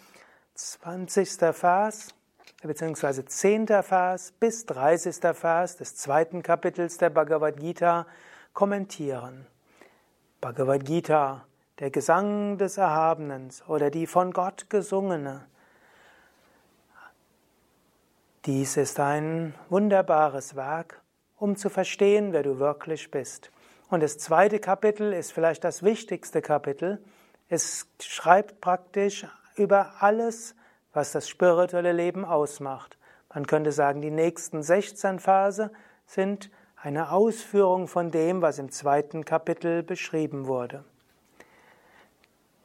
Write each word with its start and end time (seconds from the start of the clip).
20. 0.56 1.56
Vers 1.56 2.14
bzw. 2.62 3.24
10. 3.24 3.68
Vers 3.68 4.34
bis 4.38 4.66
30. 4.66 5.16
Vers 5.34 5.78
des 5.78 5.96
zweiten 5.96 6.44
Kapitels 6.44 6.98
der 6.98 7.10
Bhagavad 7.10 7.58
Gita 7.58 8.06
kommentieren. 8.52 9.48
Bhagavad 10.42 10.84
Gita 10.84 11.46
der 11.82 11.90
Gesang 11.90 12.60
des 12.60 12.78
Erhabenen 12.78 13.50
oder 13.68 13.90
die 13.90 14.06
von 14.06 14.32
Gott 14.34 14.70
gesungene. 14.70 15.48
Dies 18.46 18.78
ist 18.78 19.00
ein 19.00 19.56
wunderbares 19.68 20.56
Werk, 20.56 21.02
um 21.38 21.56
zu 21.56 21.70
verstehen, 21.70 22.34
wer 22.34 22.44
du 22.44 22.60
wirklich 22.60 23.10
bist. 23.10 23.52
Und 23.90 24.04
das 24.04 24.20
zweite 24.20 24.60
Kapitel 24.60 25.12
ist 25.12 25.34
vielleicht 25.34 25.64
das 25.64 25.82
wichtigste 25.82 26.44
Kapitel. 26.44 27.04
Es 27.50 27.88
schreibt 28.00 28.62
praktisch 28.62 29.26
über 29.56 29.96
alles, 30.02 30.54
was 30.94 31.12
das 31.12 31.28
spirituelle 31.28 31.94
Leben 31.94 32.26
ausmacht. 32.26 33.00
Man 33.34 33.48
könnte 33.48 33.72
sagen, 33.72 34.02
die 34.02 34.12
nächsten 34.12 34.62
16 34.62 35.18
Verse 35.18 35.72
sind 36.06 36.52
eine 36.76 37.12
Ausführung 37.12 37.88
von 37.88 38.12
dem, 38.12 38.44
was 38.44 38.60
im 38.60 38.72
zweiten 38.72 39.26
Kapitel 39.26 39.82
beschrieben 39.82 40.46
wurde. 40.46 40.86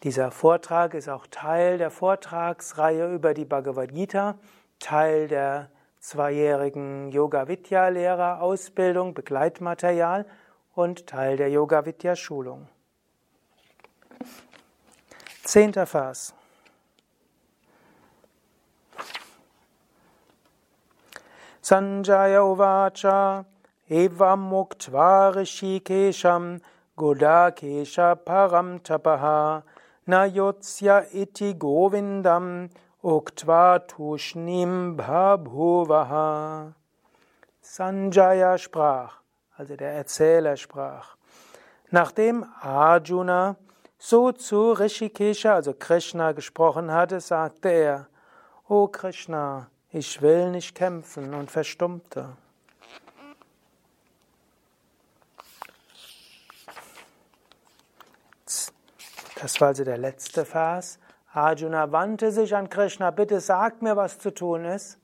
Dieser 0.02 0.30
Vortrag 0.30 0.94
ist 0.94 1.08
auch 1.08 1.26
Teil 1.26 1.78
der 1.78 1.90
Vortragsreihe 1.90 3.14
über 3.14 3.32
die 3.32 3.46
Bhagavad 3.46 3.94
Gita, 3.94 4.34
Teil 4.78 5.26
der 5.26 5.70
zweijährigen 6.00 7.10
Yoga 7.10 7.48
Vidya 7.48 7.88
Lehrer 7.88 8.42
Ausbildung, 8.42 9.14
Begleitmaterial 9.14 10.26
und 10.74 11.06
Teil 11.06 11.38
der 11.38 11.48
Yoga 11.48 11.86
Vidya 11.86 12.14
Schulung. 12.14 12.68
Zehnter 15.42 15.86
Vers. 15.86 16.34
Sanjaya 21.62 22.42
Uvacha 22.42 23.44
Evam 23.88 24.50
Muktva 24.50 25.30
Rishikesham 25.34 26.60
Godakesha 26.96 28.14
Param 28.14 28.82
Tapaha 28.84 29.64
Nayotsya 30.08 31.06
iti 31.12 31.54
Govindam 31.54 32.70
uktva 33.02 33.80
tushnim 33.88 34.96
bhabhuvaha. 34.96 36.74
Sanjaya 37.60 38.56
sprach, 38.58 39.20
also 39.56 39.76
der 39.76 39.92
Erzähler 39.92 40.56
sprach, 40.56 41.16
nachdem 41.90 42.44
Arjuna 42.60 43.56
so 43.98 44.30
zu 44.30 44.72
Rishikesha, 44.72 45.54
also 45.54 45.72
Krishna, 45.72 46.32
gesprochen 46.32 46.92
hatte, 46.92 47.20
sagte 47.20 47.68
er, 47.70 48.06
O 48.68 48.86
Krishna, 48.86 49.68
ich 49.90 50.22
will 50.22 50.50
nicht 50.50 50.76
kämpfen 50.76 51.34
und 51.34 51.50
verstummte. 51.50 52.36
Das 59.40 59.60
war 59.60 59.68
also 59.68 59.84
der 59.84 59.98
letzte 59.98 60.46
Vers. 60.46 60.98
Arjuna 61.32 61.92
wandte 61.92 62.32
sich 62.32 62.56
an 62.56 62.70
Krishna, 62.70 63.10
bitte 63.10 63.40
sag 63.40 63.82
mir, 63.82 63.94
was 63.94 64.18
zu 64.18 64.32
tun 64.32 64.64
ist. 64.64 64.98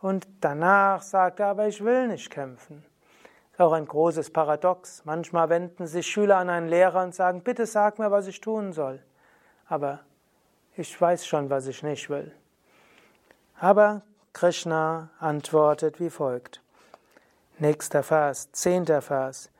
Und 0.00 0.26
danach 0.40 1.02
sagte 1.02 1.42
er, 1.42 1.50
aber 1.50 1.68
ich 1.68 1.84
will 1.84 2.08
nicht 2.08 2.30
kämpfen. 2.30 2.82
Das 3.52 3.60
ist 3.60 3.60
auch 3.60 3.72
ein 3.72 3.86
großes 3.86 4.30
Paradox. 4.30 5.04
Manchmal 5.04 5.50
wenden 5.50 5.86
sich 5.86 6.06
Schüler 6.06 6.38
an 6.38 6.48
einen 6.48 6.68
Lehrer 6.68 7.02
und 7.02 7.14
sagen, 7.14 7.42
bitte 7.42 7.66
sag 7.66 7.98
mir, 7.98 8.10
was 8.10 8.26
ich 8.26 8.40
tun 8.40 8.72
soll. 8.72 9.02
Aber 9.68 10.00
ich 10.74 10.98
weiß 10.98 11.26
schon, 11.26 11.50
was 11.50 11.66
ich 11.66 11.82
nicht 11.82 12.08
will. 12.08 12.32
Aber 13.60 14.00
Krishna 14.32 15.10
antwortet 15.18 16.00
wie 16.00 16.10
folgt. 16.10 16.62
Nächster 17.58 18.02
Vers, 18.02 18.50
zehnter 18.52 19.02
Vers. 19.02 19.50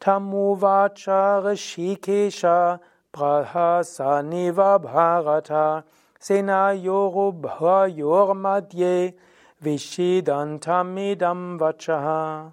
Tamuvacha 0.00 1.38
Rishikesha 1.40 2.80
Prahasaniva 3.12 4.78
Bharata 4.78 5.84
Senayorubhayormadye 6.20 9.14
Vishidantamidam 9.62 11.60
Vachaha. 11.60 12.52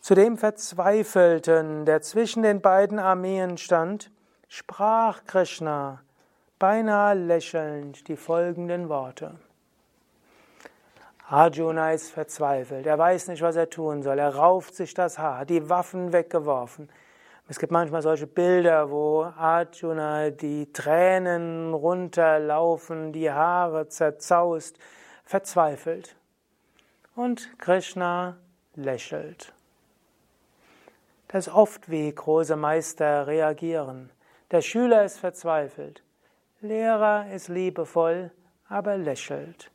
Zu 0.00 0.14
dem 0.16 0.36
Verzweifelten, 0.36 1.86
der 1.86 2.02
zwischen 2.02 2.42
den 2.42 2.60
beiden 2.60 2.98
Armeen 2.98 3.56
stand, 3.56 4.10
sprach 4.48 5.22
Krishna, 5.24 6.02
beinahe 6.58 7.14
lächelnd, 7.14 8.08
die 8.08 8.16
folgenden 8.16 8.88
Worte. 8.88 9.36
Arjuna 11.28 11.92
ist 11.92 12.10
verzweifelt, 12.10 12.86
er 12.86 12.98
weiß 12.98 13.28
nicht, 13.28 13.42
was 13.42 13.54
er 13.54 13.70
tun 13.70 14.02
soll, 14.02 14.18
er 14.18 14.34
rauft 14.34 14.74
sich 14.74 14.92
das 14.92 15.18
Haar, 15.18 15.46
die 15.46 15.70
Waffen 15.70 16.12
weggeworfen. 16.12 16.90
Es 17.48 17.58
gibt 17.58 17.72
manchmal 17.72 18.02
solche 18.02 18.26
Bilder, 18.26 18.90
wo 18.90 19.24
Arjuna 19.24 20.30
die 20.30 20.72
Tränen 20.72 21.74
runterlaufen, 21.74 23.12
die 23.12 23.30
Haare 23.30 23.88
zerzaust, 23.88 24.78
verzweifelt. 25.24 26.16
Und 27.14 27.58
Krishna 27.58 28.36
lächelt. 28.74 29.52
Das 31.28 31.46
ist 31.46 31.54
oft, 31.54 31.90
wie 31.90 32.14
große 32.14 32.56
Meister 32.56 33.26
reagieren. 33.26 34.10
Der 34.50 34.60
Schüler 34.60 35.04
ist 35.04 35.18
verzweifelt. 35.18 36.02
Lehrer 36.60 37.30
ist 37.32 37.48
liebevoll, 37.48 38.30
aber 38.68 38.96
lächelt. 38.96 39.70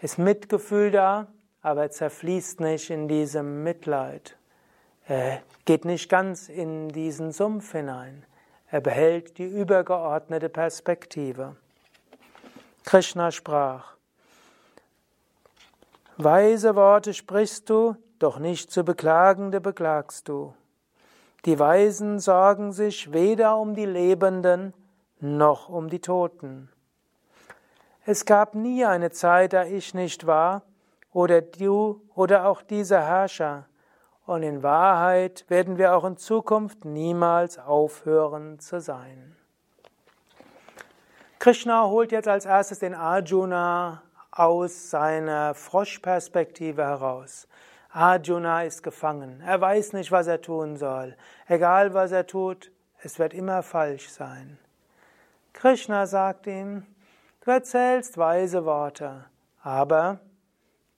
Ist 0.00 0.18
Mitgefühl 0.18 0.90
da, 0.90 1.28
aber 1.62 1.90
zerfließt 1.90 2.60
nicht 2.60 2.90
in 2.90 3.08
diesem 3.08 3.62
Mitleid. 3.62 4.36
Er 5.06 5.42
geht 5.64 5.84
nicht 5.84 6.08
ganz 6.08 6.48
in 6.48 6.88
diesen 6.88 7.32
Sumpf 7.32 7.72
hinein. 7.72 8.24
Er 8.70 8.80
behält 8.80 9.38
die 9.38 9.44
übergeordnete 9.44 10.48
Perspektive. 10.48 11.56
Krishna 12.84 13.30
sprach, 13.30 13.96
Weise 16.16 16.76
Worte 16.76 17.14
sprichst 17.14 17.68
du, 17.68 17.96
doch 18.18 18.38
nicht 18.38 18.70
zu 18.70 18.84
beklagende 18.84 19.60
beklagst 19.60 20.28
du. 20.28 20.54
Die 21.44 21.58
Weisen 21.58 22.20
sorgen 22.20 22.72
sich 22.72 23.12
weder 23.12 23.56
um 23.58 23.74
die 23.74 23.86
Lebenden 23.86 24.72
noch 25.18 25.68
um 25.68 25.88
die 25.88 26.00
Toten. 26.00 26.68
Es 28.04 28.24
gab 28.24 28.54
nie 28.54 28.84
eine 28.84 29.10
Zeit, 29.10 29.52
da 29.52 29.64
ich 29.64 29.94
nicht 29.94 30.26
war, 30.26 30.62
oder 31.12 31.40
du 31.40 32.00
oder 32.14 32.46
auch 32.46 32.62
dieser 32.62 33.04
Herrscher, 33.04 33.66
und 34.26 34.42
in 34.42 34.62
Wahrheit 34.62 35.44
werden 35.48 35.78
wir 35.78 35.96
auch 35.96 36.04
in 36.04 36.16
Zukunft 36.16 36.84
niemals 36.84 37.58
aufhören 37.58 38.58
zu 38.58 38.80
sein. 38.80 39.36
Krishna 41.38 41.86
holt 41.86 42.12
jetzt 42.12 42.28
als 42.28 42.46
erstes 42.46 42.78
den 42.78 42.94
Arjuna 42.94 44.02
aus 44.30 44.90
seiner 44.90 45.54
Froschperspektive 45.54 46.84
heraus. 46.84 47.48
Arjuna 47.90 48.62
ist 48.62 48.82
gefangen. 48.82 49.42
Er 49.44 49.60
weiß 49.60 49.92
nicht, 49.92 50.12
was 50.12 50.26
er 50.26 50.40
tun 50.40 50.76
soll. 50.76 51.16
Egal, 51.48 51.92
was 51.94 52.12
er 52.12 52.26
tut, 52.26 52.70
es 53.02 53.18
wird 53.18 53.34
immer 53.34 53.62
falsch 53.62 54.08
sein. 54.08 54.56
Krishna 55.52 56.06
sagt 56.06 56.46
ihm, 56.46 56.86
du 57.44 57.50
erzählst 57.50 58.16
weise 58.16 58.64
Worte, 58.64 59.24
aber 59.62 60.20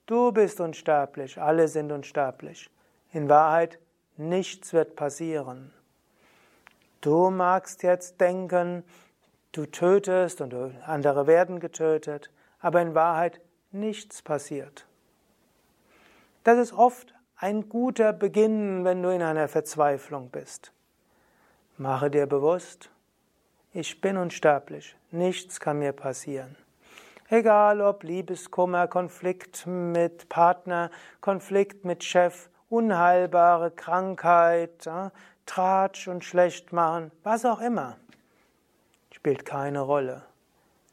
du 0.05 0.31
bist 0.31 0.61
unsterblich, 0.61 1.41
alle 1.41 1.67
sind 1.67 1.91
unsterblich. 1.91 2.69
In 3.15 3.29
Wahrheit, 3.29 3.79
nichts 4.17 4.73
wird 4.73 4.97
passieren. 4.97 5.71
Du 6.99 7.29
magst 7.29 7.81
jetzt 7.81 8.19
denken, 8.19 8.83
du 9.53 9.65
tötest 9.67 10.41
und 10.41 10.53
andere 10.85 11.25
werden 11.25 11.61
getötet, 11.61 12.29
aber 12.59 12.81
in 12.81 12.93
Wahrheit 12.93 13.39
nichts 13.71 14.21
passiert. 14.21 14.85
Das 16.43 16.57
ist 16.57 16.73
oft 16.73 17.13
ein 17.37 17.69
guter 17.69 18.11
Beginn, 18.11 18.83
wenn 18.83 19.01
du 19.01 19.13
in 19.13 19.21
einer 19.21 19.47
Verzweiflung 19.47 20.29
bist. 20.29 20.73
Mache 21.77 22.11
dir 22.11 22.27
bewusst, 22.27 22.89
ich 23.71 24.01
bin 24.01 24.17
unsterblich, 24.17 24.97
nichts 25.11 25.61
kann 25.61 25.79
mir 25.79 25.93
passieren. 25.93 26.57
Egal 27.29 27.79
ob 27.79 28.03
Liebeskummer, 28.03 28.89
Konflikt 28.89 29.65
mit 29.65 30.27
Partner, 30.27 30.91
Konflikt 31.21 31.85
mit 31.85 32.03
Chef, 32.03 32.49
unheilbare 32.75 33.71
Krankheit, 33.71 34.89
Tratsch 35.45 36.07
und 36.07 36.25
schlecht 36.25 36.73
machen, 36.73 37.11
was 37.23 37.45
auch 37.45 37.61
immer, 37.61 37.97
spielt 39.11 39.45
keine 39.45 39.81
Rolle. 39.81 40.23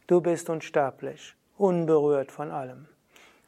Du 0.06 0.20
bist 0.20 0.50
unsterblich, 0.50 1.34
unberührt 1.56 2.30
von 2.30 2.50
allem. 2.50 2.86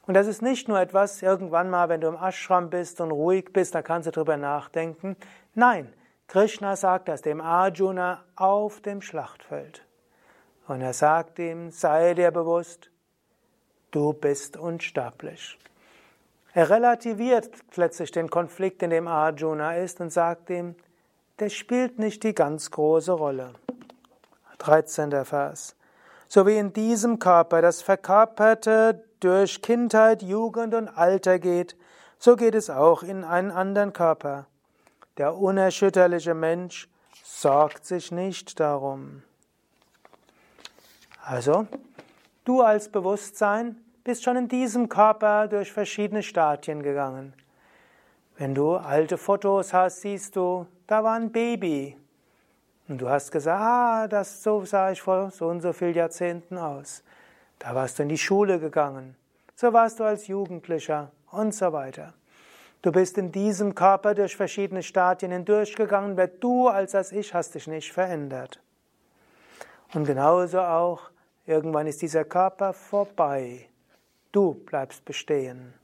Und 0.07 0.15
das 0.15 0.27
ist 0.27 0.43
nicht 0.43 0.69
nur 0.69 0.81
etwas, 0.81 1.23
irgendwann 1.23 1.71
mal, 1.71 1.89
wenn 1.89 2.01
du 2.01 2.09
im 2.09 2.17
Ashram 2.17 2.71
bist 2.71 3.01
und 3.01 3.11
ruhig 3.11 3.53
bist, 3.53 3.75
da 3.75 3.83
kannst 3.83 4.07
du 4.07 4.13
drüber 4.13 4.37
nachdenken. 4.37 5.17
Nein, 5.55 5.93
Krishna 6.27 6.77
sagt 6.77 7.09
das 7.09 7.23
dem 7.23 7.41
Arjuna 7.41 8.25
auf 8.37 8.81
dem 8.81 9.01
Schlachtfeld. 9.01 9.85
Und 10.67 10.81
er 10.81 10.93
sagt 10.93 11.39
ihm, 11.39 11.71
sei 11.71 12.15
dir 12.15 12.31
bewusst, 12.31 12.91
du 13.91 14.13
bist 14.13 14.57
unsterblich. 14.57 15.59
Er 16.57 16.71
relativiert 16.71 17.51
plötzlich 17.71 18.13
den 18.13 18.31
Konflikt, 18.31 18.81
in 18.85 18.91
dem 18.91 19.09
Arjuna 19.09 19.75
ist, 19.75 20.01
und 20.01 20.11
sagt 20.11 20.51
ihm, 20.51 20.77
der 21.41 21.49
spielt 21.49 21.99
nicht 21.99 22.23
die 22.23 22.33
ganz 22.33 22.71
große 22.71 23.11
Rolle. 23.11 23.55
13. 24.59 25.25
Vers. 25.25 25.75
So 26.29 26.47
wie 26.47 26.57
in 26.57 26.73
diesem 26.73 27.19
Körper 27.19 27.61
das 27.61 27.83
Verkörperte 27.83 29.05
durch 29.19 29.63
Kindheit, 29.63 30.23
Jugend 30.23 30.75
und 30.75 30.89
Alter 30.89 31.41
geht, 31.41 31.77
so 32.21 32.37
geht 32.37 32.55
es 32.55 32.71
auch 32.71 33.03
in 33.03 33.25
einen 33.25 33.51
anderen 33.51 33.93
Körper. 33.93 34.47
Der 35.19 35.37
unerschütterliche 35.37 36.35
Mensch 36.35 36.89
sorgt 37.25 37.85
sich 37.85 38.13
nicht 38.13 38.61
darum. 38.61 39.25
Also, 41.25 41.67
du 42.45 42.63
als 42.63 42.91
Bewusstsein 42.91 43.85
bist 44.05 44.23
schon 44.23 44.37
in 44.37 44.49
diesem 44.49 44.89
Körper 44.89 45.49
durch 45.49 45.73
verschiedene 45.73 46.23
Stadien 46.23 46.83
gegangen. 46.83 47.35
Wenn 48.37 48.55
du 48.55 48.77
alte 48.77 49.19
Fotos 49.19 49.73
hast, 49.73 50.03
siehst 50.03 50.37
du, 50.37 50.67
da 50.87 51.03
war 51.03 51.15
ein 51.15 51.33
Baby. 51.33 51.97
Und 52.87 53.01
du 53.01 53.09
hast 53.09 53.33
gesagt, 53.33 53.61
ah, 53.61 54.07
das 54.07 54.43
so 54.43 54.65
sah 54.65 54.93
ich 54.93 55.01
vor 55.01 55.31
so 55.31 55.49
und 55.49 55.63
so 55.63 55.73
vielen 55.73 55.95
Jahrzehnten 55.95 56.59
aus. 56.59 57.03
Da 57.59 57.75
warst 57.75 57.99
du 57.99 58.03
in 58.03 58.11
die 58.11 58.19
Schule 58.19 58.61
gegangen. 58.61 59.17
So 59.55 59.73
warst 59.73 60.01
du 60.01 60.05
als 60.05 60.27
Jugendlicher 60.27 61.11
und 61.31 61.55
so 61.55 61.73
weiter. 61.73 62.13
Du 62.83 62.93
bist 62.93 63.17
in 63.17 63.33
diesem 63.33 63.75
Körper 63.75 64.15
durch 64.15 64.37
verschiedene 64.37 64.83
Stadien 64.83 65.33
hindurchgegangen, 65.33 66.17
wer 66.19 66.29
du 66.29 66.69
als 66.69 66.93
das 66.93 67.13
Ich 67.13 67.33
hast 67.33 67.55
dich 67.55 67.67
nicht 67.67 67.91
verändert. 67.93 68.61
Und 69.95 70.05
genauso 70.05 70.61
auch 70.61 71.11
Irgendwann 71.47 71.87
ist 71.87 72.01
dieser 72.01 72.25
Körper 72.25 72.73
vorbei. 72.73 73.69
Du 74.35 74.55
bleibst 74.55 75.05
bestehen. 75.05 75.75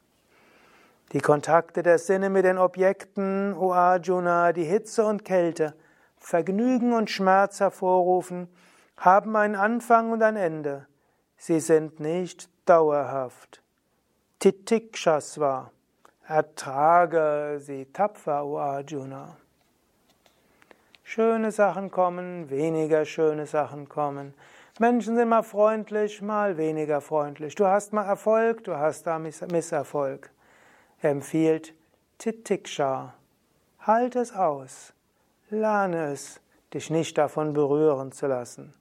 Die 1.13 1.21
Kontakte 1.21 1.85
der 1.85 1.99
Sinne 1.99 2.31
mit 2.31 2.45
den 2.45 2.59
Objekten, 2.59 3.57
O 3.57 3.73
Arjuna, 3.73 4.53
die 4.53 4.65
Hitze 4.65 5.05
und 5.05 5.25
Kälte, 5.25 5.73
Vergnügen 6.17 6.93
und 6.93 7.11
Schmerz 7.11 7.61
hervorrufen, 7.61 8.49
haben 8.97 9.37
einen 9.37 9.55
Anfang 9.55 10.11
und 10.11 10.21
ein 10.25 10.35
Ende. 10.35 10.89
Sie 11.37 11.61
sind 11.61 12.01
nicht 12.01 12.51
dauerhaft. 12.67 13.63
Titikshasva. 14.41 15.71
Ertrage 16.27 17.59
sie 17.61 17.87
tapfer, 17.93 18.45
O 18.45 18.59
Arjuna. 18.59 19.37
Schöne 21.05 21.53
Sachen 21.53 21.93
kommen, 21.93 22.51
weniger 22.51 23.05
schöne 23.05 23.47
Sachen 23.47 23.89
kommen. 23.89 24.35
Menschen 24.81 25.15
sind 25.15 25.29
mal 25.29 25.43
freundlich, 25.43 26.23
mal 26.23 26.57
weniger 26.57 27.03
freundlich. 27.03 27.55
Du 27.55 27.67
hast 27.67 27.93
mal 27.93 28.07
Erfolg, 28.07 28.65
du 28.65 28.79
hast 28.79 29.07
da 29.07 29.19
Misserfolg. 29.19 30.31
Er 31.03 31.11
empfiehlt 31.11 31.75
Titiksha. 32.17 33.13
Halt 33.81 34.17
es 34.17 34.35
aus. 34.35 34.95
Lerne 35.51 36.13
es, 36.13 36.41
dich 36.73 36.89
nicht 36.89 37.19
davon 37.19 37.53
berühren 37.53 38.11
zu 38.11 38.27
lassen. 38.27 38.73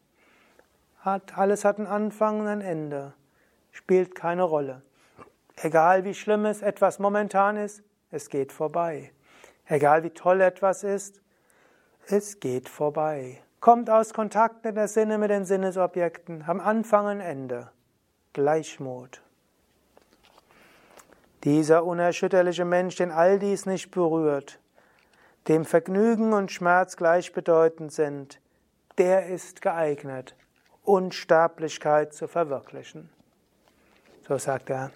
Hat, 1.01 1.37
alles 1.37 1.65
hat 1.65 1.79
einen 1.79 1.87
Anfang 1.87 2.39
und 2.39 2.47
ein 2.47 2.61
Ende. 2.61 3.11
Spielt 3.73 4.15
keine 4.15 4.43
Rolle. 4.43 4.81
Egal 5.57 6.05
wie 6.05 6.13
schlimm 6.13 6.45
es 6.45 6.61
etwas 6.61 6.99
momentan 6.99 7.57
ist, 7.57 7.83
es 8.09 8.29
geht 8.29 8.53
vorbei. 8.53 9.11
Egal 9.65 10.03
wie 10.03 10.11
toll 10.11 10.39
etwas 10.39 10.85
ist, 10.85 11.19
es 12.07 12.39
geht 12.39 12.69
vorbei 12.69 13.41
kommt 13.59 13.89
aus 13.89 14.13
Kontakten 14.13 14.75
der 14.75 14.87
Sinne 14.87 15.17
mit 15.17 15.29
den 15.29 15.45
Sinnesobjekten, 15.45 16.43
am 16.47 16.59
Anfang 16.59 17.07
und 17.07 17.19
Ende. 17.19 17.69
Gleichmut. 18.33 19.21
Dieser 21.43 21.83
unerschütterliche 21.83 22.65
Mensch, 22.65 22.95
den 22.95 23.11
all 23.11 23.39
dies 23.39 23.65
nicht 23.65 23.91
berührt, 23.91 24.59
dem 25.47 25.65
Vergnügen 25.65 26.33
und 26.33 26.51
Schmerz 26.51 26.95
gleichbedeutend 26.97 27.91
sind, 27.91 28.39
der 28.97 29.27
ist 29.27 29.61
geeignet, 29.61 30.35
Unsterblichkeit 30.83 32.13
zu 32.13 32.27
verwirklichen. 32.27 33.09
So 34.27 34.37
sagt 34.37 34.69
er. 34.69 34.91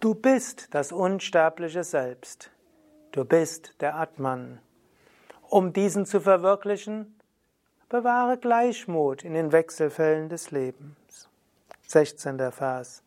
Du 0.00 0.14
bist 0.14 0.74
das 0.74 0.90
unsterbliche 0.90 1.84
Selbst. 1.84 2.50
Du 3.12 3.24
bist 3.24 3.80
der 3.80 3.94
Atman. 3.96 4.58
Um 5.48 5.72
diesen 5.72 6.06
zu 6.06 6.20
verwirklichen, 6.20 7.14
Bewahre 7.92 8.38
Gleichmut 8.38 9.22
in 9.22 9.34
den 9.34 9.52
Wechselfällen 9.52 10.30
des 10.30 10.50
Lebens. 10.50 11.28
16. 11.88 12.50
Vers. 12.50 13.02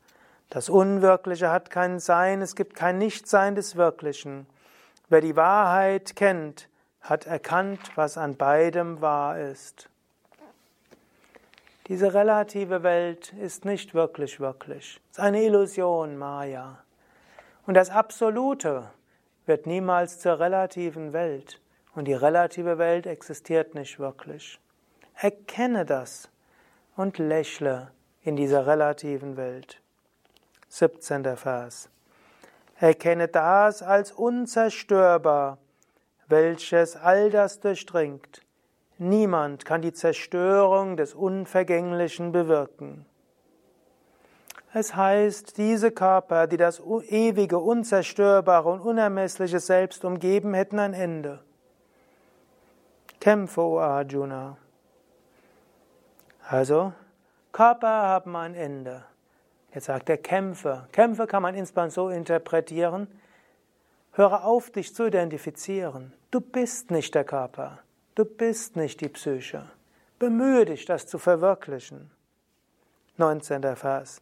Das 0.51 0.69
Unwirkliche 0.69 1.49
hat 1.49 1.71
kein 1.71 1.97
Sein, 1.97 2.43
es 2.43 2.55
gibt 2.55 2.75
kein 2.75 2.99
Nichtsein 2.99 3.55
des 3.55 3.77
Wirklichen. 3.77 4.45
Wer 5.09 5.21
die 5.21 5.35
Wahrheit 5.35 6.15
kennt, 6.15 6.69
hat 7.01 7.25
erkannt, 7.25 7.79
was 7.95 8.15
an 8.19 8.37
beidem 8.37 9.01
wahr 9.01 9.39
ist. 9.39 9.89
Diese 11.87 12.13
relative 12.13 12.83
Welt 12.83 13.33
ist 13.33 13.65
nicht 13.65 13.95
wirklich 13.95 14.39
wirklich. 14.39 15.01
Es 15.09 15.17
ist 15.17 15.19
eine 15.19 15.41
Illusion, 15.41 16.15
Maya. 16.15 16.77
Und 17.65 17.73
das 17.73 17.89
Absolute 17.89 18.91
wird 19.47 19.65
niemals 19.65 20.19
zur 20.19 20.39
relativen 20.39 21.11
Welt. 21.11 21.59
Und 21.95 22.05
die 22.05 22.13
relative 22.13 22.77
Welt 22.77 23.07
existiert 23.07 23.73
nicht 23.73 23.97
wirklich. 23.97 24.59
Erkenne 25.17 25.85
das 25.85 26.29
und 26.97 27.17
lächle 27.17 27.91
in 28.21 28.35
dieser 28.35 28.67
relativen 28.67 29.37
Welt. 29.37 29.81
17. 30.67 31.37
Vers. 31.37 31.89
Erkenne 32.77 33.29
das 33.29 33.81
als 33.81 34.11
unzerstörbar, 34.11 35.57
welches 36.27 36.97
all 36.97 37.29
das 37.29 37.61
durchdringt. 37.61 38.41
Niemand 38.97 39.63
kann 39.63 39.81
die 39.81 39.93
Zerstörung 39.93 40.97
des 40.97 41.13
Unvergänglichen 41.13 42.33
bewirken. 42.33 43.05
Es 44.73 44.97
heißt, 44.97 45.57
diese 45.57 45.91
Körper, 45.91 46.47
die 46.47 46.57
das 46.57 46.81
ewige, 46.81 47.59
unzerstörbare 47.59 48.67
und 48.69 48.81
unermessliche 48.81 49.61
Selbst 49.61 50.03
umgeben, 50.03 50.53
hätten 50.53 50.79
ein 50.79 50.93
Ende. 50.93 51.39
Kämpfe, 53.21 53.61
O 53.61 53.79
Arjuna. 53.79 54.57
Also, 56.47 56.93
Körper 57.51 57.87
haben 57.87 58.35
ein 58.35 58.53
Ende. 58.53 59.03
Jetzt 59.73 59.85
sagt 59.85 60.09
er 60.09 60.17
Kämpfe. 60.17 60.87
Kämpfe 60.91 61.27
kann 61.27 61.41
man 61.41 61.55
insbesondere 61.55 61.91
so 61.91 62.09
interpretieren. 62.09 63.07
Höre 64.11 64.45
auf, 64.45 64.69
dich 64.69 64.93
zu 64.93 65.07
identifizieren. 65.07 66.13
Du 66.31 66.39
bist 66.39 66.91
nicht 66.91 67.15
der 67.15 67.23
Körper. 67.23 67.79
Du 68.13 68.23
bist 68.25 68.75
nicht 68.75 69.01
die 69.01 69.09
Psyche. 69.09 69.69
Bemühe 70.19 70.65
dich, 70.65 70.85
das 70.85 71.07
zu 71.07 71.17
verwirklichen. 71.17 72.11
19. 73.17 73.75
Vers. 73.75 74.21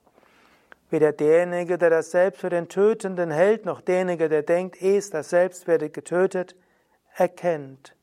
Weder 0.90 1.12
derjenige, 1.12 1.78
der 1.78 1.90
das 1.90 2.12
Selbst 2.12 2.40
für 2.40 2.50
den 2.50 2.70
Tötenden 2.70 3.32
hält, 3.32 3.66
noch 3.66 3.82
derjenige, 3.82 4.30
der 4.30 4.44
denkt, 4.44 4.82
es, 4.82 5.10
das 5.10 5.30
Selbst 5.30 5.68
werde 5.68 5.90
getötet, 5.90 6.56
erkennt, 7.16 7.96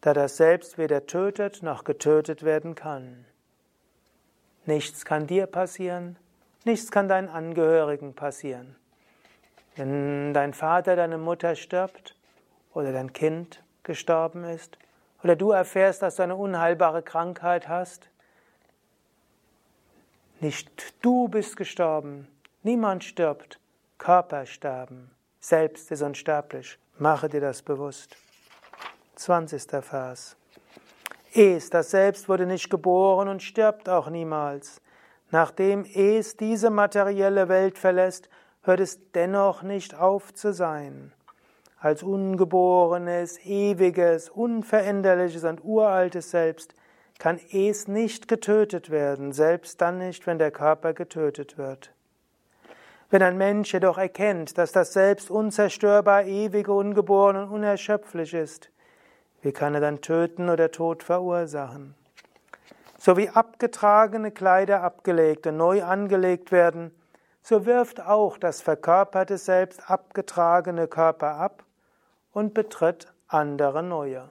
da 0.00 0.12
das 0.12 0.36
Selbst 0.36 0.78
weder 0.78 1.06
tötet 1.06 1.62
noch 1.62 1.84
getötet 1.84 2.42
werden 2.42 2.74
kann. 2.74 3.26
Nichts 4.68 5.06
kann 5.06 5.26
dir 5.26 5.46
passieren, 5.46 6.18
nichts 6.64 6.90
kann 6.90 7.08
deinen 7.08 7.30
Angehörigen 7.30 8.12
passieren. 8.12 8.76
Wenn 9.76 10.34
dein 10.34 10.52
Vater, 10.52 10.94
deine 10.94 11.16
Mutter 11.16 11.56
stirbt 11.56 12.14
oder 12.74 12.92
dein 12.92 13.14
Kind 13.14 13.64
gestorben 13.82 14.44
ist, 14.44 14.76
Oder 15.24 15.36
du 15.36 15.50
erfährst, 15.52 16.02
dass 16.02 16.16
du 16.16 16.22
eine 16.22 16.36
unheilbare 16.36 17.02
Krankheit 17.02 17.66
hast. 17.66 18.08
Nicht 20.38 20.70
du 21.02 21.28
bist 21.28 21.56
gestorben, 21.56 22.28
niemand 22.62 23.02
stirbt, 23.02 23.58
Körper 23.96 24.44
sterben, 24.44 25.10
selbst 25.40 25.90
ist 25.90 26.02
unsterblich. 26.02 26.78
Mache 26.98 27.28
dir 27.28 27.40
das 27.40 27.62
bewusst. 27.62 28.16
20. 29.16 29.62
Vers. 29.82 30.37
Es, 31.34 31.70
das 31.70 31.90
Selbst 31.90 32.28
wurde 32.28 32.46
nicht 32.46 32.70
geboren 32.70 33.28
und 33.28 33.42
stirbt 33.42 33.88
auch 33.88 34.08
niemals. 34.08 34.80
Nachdem 35.30 35.84
es 35.84 36.36
diese 36.36 36.70
materielle 36.70 37.48
Welt 37.48 37.78
verlässt, 37.78 38.30
hört 38.62 38.80
es 38.80 39.12
dennoch 39.12 39.62
nicht 39.62 39.94
auf 39.94 40.32
zu 40.32 40.52
sein. 40.52 41.12
Als 41.80 42.02
ungeborenes, 42.02 43.38
ewiges, 43.44 44.30
unveränderliches 44.30 45.44
und 45.44 45.62
uraltes 45.62 46.30
Selbst 46.30 46.74
kann 47.18 47.38
es 47.52 47.88
nicht 47.88 48.28
getötet 48.28 48.90
werden, 48.90 49.32
selbst 49.32 49.80
dann 49.80 49.98
nicht, 49.98 50.26
wenn 50.26 50.38
der 50.38 50.50
Körper 50.50 50.92
getötet 50.92 51.58
wird. 51.58 51.92
Wenn 53.10 53.22
ein 53.22 53.38
Mensch 53.38 53.72
jedoch 53.72 53.98
erkennt, 53.98 54.58
dass 54.58 54.72
das 54.72 54.92
Selbst 54.92 55.30
unzerstörbar, 55.30 56.24
ewig, 56.24 56.68
ungeboren 56.68 57.36
und 57.36 57.50
unerschöpflich 57.50 58.34
ist, 58.34 58.70
wie 59.42 59.52
kann 59.52 59.74
er 59.74 59.80
dann 59.80 60.00
töten 60.00 60.48
oder 60.48 60.70
Tod 60.70 61.02
verursachen? 61.02 61.94
So 62.98 63.16
wie 63.16 63.28
abgetragene 63.28 64.32
Kleider 64.32 64.82
abgelegt 64.82 65.46
und 65.46 65.56
neu 65.56 65.84
angelegt 65.84 66.50
werden, 66.50 66.90
so 67.42 67.64
wirft 67.64 68.00
auch 68.00 68.36
das 68.36 68.60
verkörperte 68.60 69.38
Selbst 69.38 69.88
abgetragene 69.88 70.88
Körper 70.88 71.36
ab 71.36 71.64
und 72.32 72.52
betritt 72.52 73.12
andere 73.28 73.82
neue. 73.82 74.28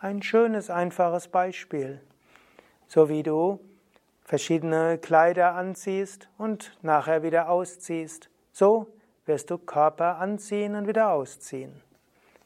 Ein 0.00 0.22
schönes, 0.22 0.70
einfaches 0.70 1.28
Beispiel. 1.28 2.00
So 2.86 3.08
wie 3.08 3.22
du 3.22 3.60
verschiedene 4.24 4.98
Kleider 4.98 5.54
anziehst 5.54 6.28
und 6.38 6.76
nachher 6.82 7.22
wieder 7.22 7.50
ausziehst, 7.50 8.30
so 8.52 8.86
wirst 9.26 9.50
du 9.50 9.58
Körper 9.58 10.16
anziehen 10.18 10.74
und 10.74 10.86
wieder 10.86 11.10
ausziehen. 11.10 11.81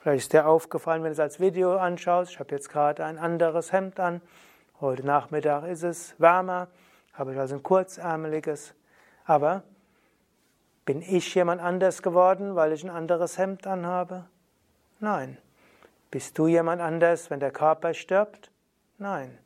Vielleicht 0.06 0.26
ist 0.26 0.34
dir 0.34 0.46
aufgefallen, 0.46 1.02
wenn 1.02 1.10
du 1.10 1.14
es 1.14 1.18
als 1.18 1.40
Video 1.40 1.76
anschaust, 1.78 2.30
ich 2.30 2.38
habe 2.38 2.54
jetzt 2.54 2.68
gerade 2.68 3.04
ein 3.04 3.18
anderes 3.18 3.72
Hemd 3.72 3.98
an, 3.98 4.20
heute 4.80 5.04
Nachmittag 5.04 5.64
ist 5.64 5.82
es 5.82 6.14
wärmer, 6.20 6.68
habe 7.12 7.32
ich 7.32 7.38
also 7.40 7.56
ein 7.56 7.64
kurzärmeliges, 7.64 8.76
aber 9.24 9.64
bin 10.84 11.02
ich 11.02 11.34
jemand 11.34 11.60
anders 11.60 12.02
geworden, 12.02 12.54
weil 12.54 12.70
ich 12.70 12.84
ein 12.84 12.90
anderes 12.90 13.36
Hemd 13.36 13.66
anhabe? 13.66 14.26
Nein. 15.00 15.38
Bist 16.12 16.38
du 16.38 16.46
jemand 16.46 16.80
anders, 16.80 17.28
wenn 17.28 17.40
der 17.40 17.50
Körper 17.50 17.92
stirbt? 17.92 18.52
Nein. 18.98 19.36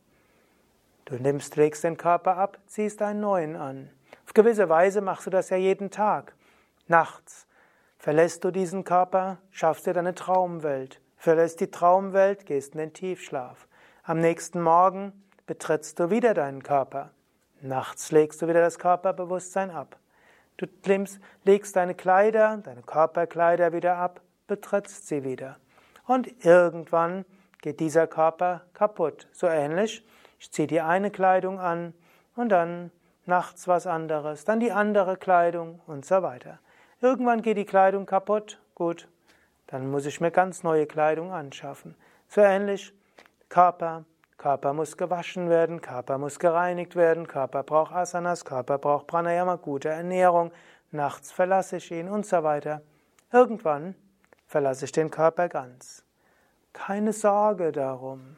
Du 1.07 1.15
nimmst, 1.15 1.57
legst 1.57 1.85
den 1.85 1.97
Körper 1.97 2.37
ab, 2.37 2.59
ziehst 2.67 3.01
einen 3.01 3.21
neuen 3.21 3.57
an. 3.57 3.89
Auf 4.27 4.35
gewisse 4.35 4.69
Weise 4.69 5.01
machst 5.01 5.25
du 5.25 5.31
das 5.31 5.49
ja 5.49 5.57
jeden 5.57 5.91
Tag. 5.91 6.35
Nachts 6.87 7.47
verlässt 8.01 8.45
du 8.45 8.51
diesen 8.51 8.83
Körper, 8.83 9.39
schaffst 9.51 9.87
dir 9.87 9.93
deine 9.93 10.15
Traumwelt. 10.15 11.01
Verlässt 11.17 11.61
die 11.61 11.71
Traumwelt, 11.71 12.47
gehst 12.47 12.73
in 12.73 12.79
den 12.79 12.95
Tiefschlaf. 12.95 13.69
Am 14.03 14.19
nächsten 14.19 14.63
Morgen 14.63 15.13
betrittst 15.47 16.01
du 16.01 16.11
wieder 16.11 16.33
deinen 16.33 16.63
Körper. 16.63 17.11
Nachts 17.61 18.11
legst 18.11 18.41
du 18.41 18.49
wieder 18.49 18.63
das 18.63 18.79
Körperbewusstsein 18.79 19.71
ab. 19.71 19.99
Du 20.57 20.67
legst 21.45 21.77
deine 21.77 21.95
Kleider, 21.95 22.57
deine 22.65 22.83
Körperkleider 22.83 23.75
wieder 23.75 23.97
ab, 23.97 24.23
betrittst 24.47 25.07
sie 25.07 25.23
wieder. 25.23 25.59
Und 26.07 26.45
irgendwann 26.45 27.27
geht 27.61 27.81
dieser 27.81 28.07
Körper 28.07 28.63
kaputt. 28.73 29.29
So 29.33 29.47
ähnlich, 29.47 30.07
ich 30.39 30.51
ziehe 30.51 30.69
die 30.69 30.81
eine 30.81 31.11
Kleidung 31.11 31.61
an 31.61 31.93
und 32.35 32.49
dann 32.49 32.91
nachts 33.27 33.69
was 33.69 33.87
anderes, 33.87 34.47
dann 34.47 34.59
die 34.59 34.73
andere 34.73 35.19
Kleidung 35.19 35.81
und 35.87 36.07
so 36.07 36.23
weiter. 36.23 36.61
Irgendwann 37.03 37.41
geht 37.41 37.57
die 37.57 37.65
Kleidung 37.65 38.05
kaputt, 38.05 38.61
gut, 38.75 39.09
dann 39.69 39.91
muss 39.91 40.05
ich 40.05 40.21
mir 40.21 40.31
ganz 40.31 40.63
neue 40.63 40.87
Kleidung 40.87 41.33
anschaffen. 41.33 41.95
So 42.29 42.43
ähnlich, 42.43 42.93
Körper, 43.49 44.05
Körper 44.37 44.75
muss 44.75 44.97
gewaschen 44.97 45.49
werden, 45.49 45.81
Körper 45.81 46.19
muss 46.19 46.39
gereinigt 46.39 46.97
werden, 46.97 47.27
Körper 47.27 47.63
braucht 47.63 47.95
Asanas, 47.95 48.45
Körper 48.45 48.79
braucht 48.79 49.07
Pranayama, 49.07 49.57
gute 49.57 49.89
Ernährung, 49.89 50.53
nachts 50.91 51.33
verlasse 51.33 51.79
ich 51.79 51.91
ihn 51.91 52.09
und 52.09 52.27
so 52.27 52.43
weiter. 52.43 52.83
Irgendwann 53.33 53.95
verlasse 54.47 54.85
ich 54.85 54.93
den 54.93 55.11
Körper 55.11 55.49
ganz. 55.49 56.05
Keine 56.73 57.13
Sorge 57.13 57.73
darum. 57.73 58.37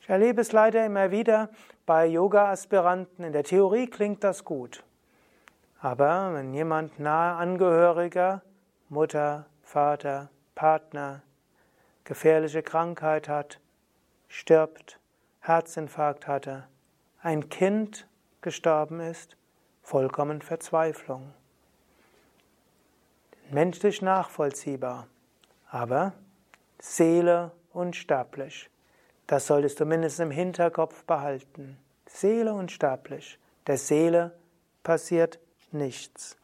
Ich 0.00 0.08
erlebe 0.08 0.40
es 0.42 0.52
leider 0.52 0.84
immer 0.86 1.10
wieder 1.10 1.50
bei 1.86 2.06
Yoga-Aspiranten. 2.06 3.24
In 3.24 3.32
der 3.32 3.44
Theorie 3.44 3.86
klingt 3.88 4.22
das 4.22 4.44
gut. 4.44 4.84
Aber 5.80 6.34
wenn 6.34 6.52
jemand 6.52 6.98
nahe 6.98 7.36
Angehöriger, 7.36 8.42
Mutter, 8.90 9.46
Vater, 9.62 10.28
Partner, 10.54 11.22
gefährliche 12.04 12.62
Krankheit 12.62 13.28
hat, 13.28 13.60
stirbt, 14.28 14.98
Herzinfarkt 15.40 16.26
hatte, 16.26 16.66
ein 17.22 17.48
Kind 17.48 18.06
gestorben 18.42 19.00
ist, 19.00 19.36
vollkommen 19.82 20.42
Verzweiflung. 20.42 21.32
Menschlich 23.50 24.02
nachvollziehbar, 24.02 25.06
aber 25.70 26.12
Seele 26.78 27.52
unsterblich. 27.72 28.70
Das 29.26 29.46
solltest 29.46 29.80
du 29.80 29.86
mindestens 29.86 30.24
im 30.26 30.30
Hinterkopf 30.30 31.04
behalten. 31.04 31.78
Seele 32.06 32.52
unsterblich. 32.52 33.38
Der 33.66 33.78
Seele 33.78 34.32
passiert 34.82 35.38
nichts. 35.72 36.36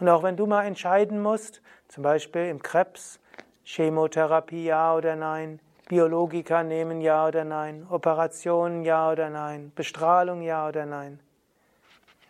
Und 0.00 0.08
auch 0.08 0.22
wenn 0.22 0.36
du 0.36 0.46
mal 0.46 0.64
entscheiden 0.64 1.20
musst, 1.20 1.62
zum 1.88 2.02
Beispiel 2.02 2.46
im 2.48 2.62
Krebs, 2.62 3.18
Chemotherapie 3.64 4.64
ja 4.64 4.94
oder 4.94 5.16
nein, 5.16 5.60
Biologika 5.88 6.62
nehmen, 6.62 7.00
ja 7.00 7.26
oder 7.26 7.44
nein? 7.44 7.86
Operationen, 7.88 8.84
ja 8.84 9.10
oder 9.10 9.30
nein? 9.30 9.72
Bestrahlung, 9.74 10.42
ja 10.42 10.68
oder 10.68 10.84
nein? 10.86 11.18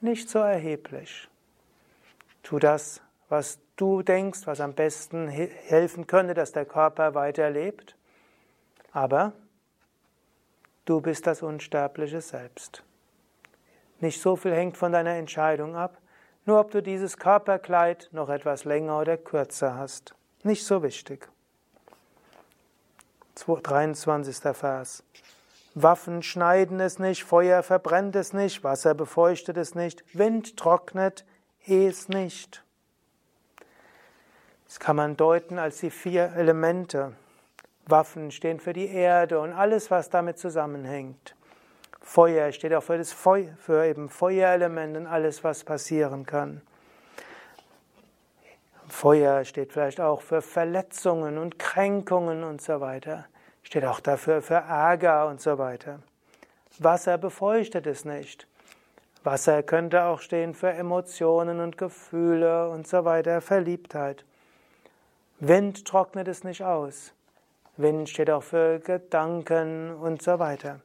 Nicht 0.00 0.28
so 0.28 0.38
erheblich. 0.38 1.28
Tu 2.44 2.58
das, 2.58 3.02
was 3.28 3.58
du 3.76 4.02
denkst, 4.02 4.46
was 4.46 4.60
am 4.60 4.74
besten 4.74 5.28
helfen 5.28 6.06
könnte, 6.06 6.34
dass 6.34 6.52
der 6.52 6.64
Körper 6.64 7.14
weiterlebt. 7.14 7.96
Aber 8.92 9.32
du 10.84 11.00
bist 11.00 11.26
das 11.26 11.42
unsterbliche 11.42 12.20
Selbst. 12.20 12.84
Nicht 14.00 14.22
so 14.22 14.36
viel 14.36 14.54
hängt 14.54 14.76
von 14.76 14.92
deiner 14.92 15.16
Entscheidung 15.16 15.74
ab, 15.74 15.98
nur 16.48 16.60
ob 16.60 16.70
du 16.70 16.82
dieses 16.82 17.18
Körperkleid 17.18 18.08
noch 18.12 18.30
etwas 18.30 18.64
länger 18.64 18.98
oder 18.98 19.18
kürzer 19.18 19.76
hast. 19.76 20.14
Nicht 20.42 20.64
so 20.64 20.82
wichtig. 20.82 21.28
23. 23.34 24.36
Vers. 24.56 25.04
Waffen 25.74 26.22
schneiden 26.22 26.80
es 26.80 26.98
nicht, 26.98 27.22
Feuer 27.22 27.62
verbrennt 27.62 28.16
es 28.16 28.32
nicht, 28.32 28.64
Wasser 28.64 28.94
befeuchtet 28.94 29.58
es 29.58 29.74
nicht, 29.74 30.02
Wind 30.16 30.56
trocknet 30.56 31.26
es 31.66 32.08
nicht. 32.08 32.64
Das 34.66 34.80
kann 34.80 34.96
man 34.96 35.18
deuten 35.18 35.58
als 35.58 35.78
die 35.80 35.90
vier 35.90 36.32
Elemente. 36.34 37.12
Waffen 37.86 38.30
stehen 38.30 38.58
für 38.58 38.72
die 38.72 38.88
Erde 38.88 39.38
und 39.38 39.52
alles, 39.52 39.90
was 39.90 40.08
damit 40.08 40.38
zusammenhängt. 40.38 41.36
Feuer 42.08 42.52
steht 42.52 42.72
auch 42.72 42.82
für 42.82 42.96
das 42.96 43.12
Feuer, 43.12 43.50
für 43.58 43.84
eben 43.84 44.08
Feuerelement 44.08 44.96
und 44.96 45.06
alles, 45.06 45.44
was 45.44 45.62
passieren 45.62 46.24
kann. 46.24 46.62
Feuer 48.88 49.44
steht 49.44 49.74
vielleicht 49.74 50.00
auch 50.00 50.22
für 50.22 50.40
Verletzungen 50.40 51.36
und 51.36 51.58
Kränkungen 51.58 52.44
und 52.44 52.62
so 52.62 52.80
weiter. 52.80 53.26
Steht 53.62 53.84
auch 53.84 54.00
dafür 54.00 54.40
für 54.40 54.54
Ärger 54.54 55.28
und 55.28 55.42
so 55.42 55.58
weiter. 55.58 55.98
Wasser 56.78 57.18
befeuchtet 57.18 57.86
es 57.86 58.06
nicht. 58.06 58.48
Wasser 59.22 59.62
könnte 59.62 60.04
auch 60.04 60.22
stehen 60.22 60.54
für 60.54 60.70
Emotionen 60.70 61.60
und 61.60 61.76
Gefühle 61.76 62.70
und 62.70 62.88
so 62.88 63.04
weiter, 63.04 63.42
Verliebtheit. 63.42 64.24
Wind 65.40 65.84
trocknet 65.84 66.26
es 66.26 66.42
nicht 66.42 66.64
aus. 66.64 67.12
Wind 67.76 68.08
steht 68.08 68.30
auch 68.30 68.44
für 68.44 68.80
Gedanken 68.80 69.94
und 69.94 70.22
so 70.22 70.38
weiter. 70.38 70.80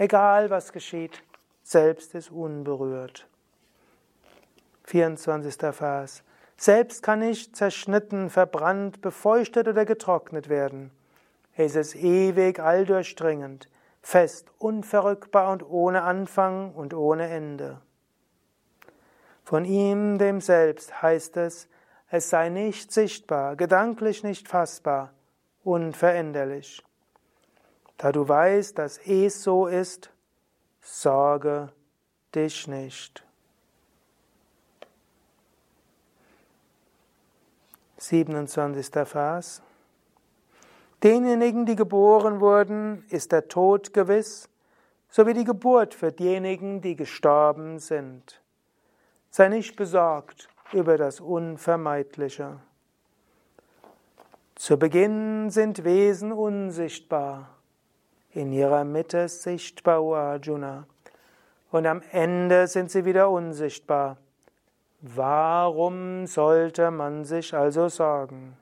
Egal 0.00 0.48
was 0.48 0.72
geschieht, 0.72 1.22
selbst 1.62 2.14
ist 2.14 2.30
unberührt. 2.30 3.28
24. 4.84 5.74
Vers. 5.74 6.22
Selbst 6.56 7.02
kann 7.02 7.18
nicht 7.18 7.54
zerschnitten, 7.54 8.30
verbrannt, 8.30 9.02
befeuchtet 9.02 9.68
oder 9.68 9.84
getrocknet 9.84 10.48
werden. 10.48 10.90
Es 11.54 11.76
ist 11.76 11.96
ewig 11.96 12.60
alldurchdringend, 12.60 13.68
fest, 14.00 14.46
unverrückbar 14.56 15.52
und 15.52 15.68
ohne 15.68 16.00
Anfang 16.00 16.72
und 16.72 16.94
ohne 16.94 17.28
Ende. 17.28 17.82
Von 19.44 19.66
ihm, 19.66 20.16
dem 20.16 20.40
Selbst, 20.40 21.02
heißt 21.02 21.36
es, 21.36 21.68
es 22.08 22.30
sei 22.30 22.48
nicht 22.48 22.90
sichtbar, 22.90 23.54
gedanklich 23.54 24.22
nicht 24.22 24.48
fassbar 24.48 25.12
unveränderlich. 25.62 26.82
Da 28.00 28.12
du 28.12 28.26
weißt, 28.26 28.78
dass 28.78 28.96
es 28.96 29.42
so 29.42 29.66
ist, 29.66 30.10
sorge 30.80 31.70
dich 32.34 32.66
nicht. 32.66 33.22
27. 37.98 39.06
Vers. 39.06 39.60
Denjenigen, 41.02 41.66
die 41.66 41.76
geboren 41.76 42.40
wurden, 42.40 43.04
ist 43.10 43.32
der 43.32 43.48
Tod 43.48 43.92
gewiss, 43.92 44.48
so 45.10 45.26
wie 45.26 45.34
die 45.34 45.44
Geburt 45.44 45.92
für 45.92 46.10
diejenigen, 46.10 46.80
die 46.80 46.96
gestorben 46.96 47.80
sind. 47.80 48.40
Sei 49.28 49.48
nicht 49.48 49.76
besorgt 49.76 50.48
über 50.72 50.96
das 50.96 51.20
Unvermeidliche. 51.20 52.60
Zu 54.54 54.78
Beginn 54.78 55.50
sind 55.50 55.84
Wesen 55.84 56.32
unsichtbar, 56.32 57.59
in 58.32 58.52
ihrer 58.52 58.84
Mitte 58.84 59.28
sichtbar, 59.28 60.02
Arjuna, 60.02 60.86
und 61.70 61.86
am 61.86 62.02
Ende 62.12 62.66
sind 62.66 62.90
sie 62.90 63.04
wieder 63.04 63.30
unsichtbar. 63.30 64.16
Warum 65.00 66.26
sollte 66.26 66.90
man 66.90 67.24
sich 67.24 67.54
also 67.54 67.88
sorgen? 67.88 68.56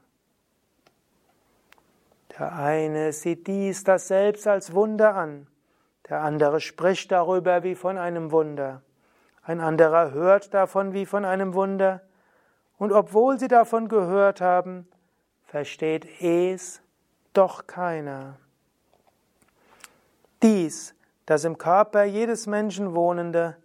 Der 2.38 2.52
eine 2.52 3.12
sieht 3.12 3.46
dies, 3.46 3.82
das 3.84 4.08
selbst 4.08 4.46
als 4.46 4.72
Wunder 4.72 5.14
an, 5.14 5.48
der 6.08 6.20
andere 6.20 6.60
spricht 6.60 7.10
darüber 7.10 7.62
wie 7.64 7.74
von 7.74 7.98
einem 7.98 8.30
Wunder. 8.30 8.82
Ein 9.42 9.60
anderer 9.60 10.12
hört 10.12 10.54
davon 10.54 10.92
wie 10.92 11.06
von 11.06 11.24
einem 11.24 11.54
Wunder, 11.54 12.02
und 12.78 12.92
obwohl 12.92 13.40
sie 13.40 13.48
davon 13.48 13.88
gehört 13.88 14.40
haben, 14.40 14.86
versteht 15.46 16.06
es 16.22 16.80
doch 17.32 17.66
keiner. 17.66 18.36
Dies, 20.42 20.94
das 21.26 21.44
im 21.44 21.58
Körper 21.58 22.04
jedes 22.04 22.46
Menschen 22.46 22.94
wohnende, 22.94 23.56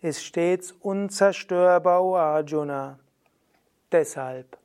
ist 0.00 0.24
stets 0.24 0.72
unzerstörbar, 0.72 2.04
O 2.04 2.16
Arjuna. 2.16 2.98
Deshalb 3.90 4.58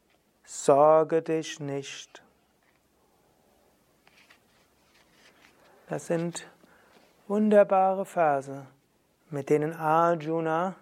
sorge 0.43 1.21
dich 1.21 1.59
nicht. 1.59 2.21
Das 5.87 6.07
sind 6.07 6.47
wunderbare 7.27 8.05
Verse 8.05 8.67
mit 9.33 9.49
denen 9.49 9.73
Arjuna 9.73 10.75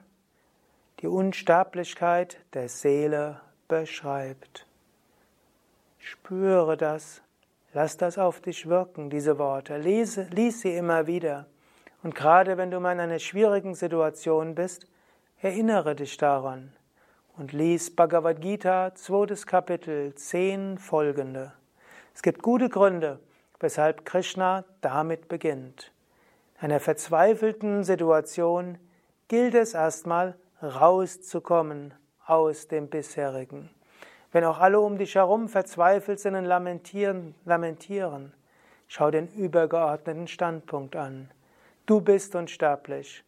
die 0.99 1.07
Unsterblichkeit 1.07 2.37
der 2.53 2.67
Seele 2.67 3.39
beschreibt. 3.69 4.67
Spüre 5.99 6.75
das, 6.75 7.21
lass 7.73 7.97
das 7.97 8.17
auf 8.17 8.41
dich 8.41 8.67
wirken, 8.67 9.09
diese 9.09 9.37
Worte, 9.37 9.77
lies, 9.77 10.17
lies 10.31 10.61
sie 10.61 10.75
immer 10.75 11.07
wieder. 11.07 11.47
Und 12.03 12.15
gerade 12.15 12.57
wenn 12.57 12.71
du 12.71 12.79
mal 12.79 12.93
in 12.93 12.99
einer 12.99 13.19
schwierigen 13.19 13.75
Situation 13.75 14.55
bist, 14.55 14.87
erinnere 15.41 15.95
dich 15.95 16.17
daran 16.17 16.73
und 17.37 17.53
lies 17.53 17.95
Bhagavad 17.95 18.41
Gita, 18.41 18.93
zweites 18.95 19.45
Kapitel, 19.45 20.15
zehn 20.15 20.77
folgende. 20.77 21.53
Es 22.13 22.21
gibt 22.21 22.41
gute 22.41 22.69
Gründe, 22.69 23.19
weshalb 23.59 24.05
Krishna 24.05 24.65
damit 24.81 25.27
beginnt 25.27 25.91
einer 26.61 26.79
verzweifelten 26.79 27.83
Situation 27.83 28.77
gilt 29.27 29.55
es 29.55 29.73
erstmal 29.73 30.35
rauszukommen 30.61 31.91
aus 32.27 32.67
dem 32.67 32.87
bisherigen. 32.87 33.71
Wenn 34.31 34.45
auch 34.45 34.59
alle 34.59 34.79
um 34.79 34.97
dich 34.97 35.15
herum 35.15 35.49
verzweifelt 35.49 36.19
sind 36.19 36.35
und 36.35 36.45
lamentieren, 36.45 37.35
lamentieren, 37.45 38.33
schau 38.87 39.11
den 39.11 39.27
übergeordneten 39.33 40.27
Standpunkt 40.27 40.95
an. 40.95 41.29
Du 41.85 41.99
bist 42.01 42.35
unsterblich. 42.35 43.23